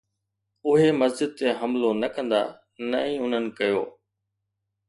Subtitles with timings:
[0.67, 2.41] اهي مسجد تي حملو نه ڪندا،
[2.89, 3.81] نه ئي انهن ڪيو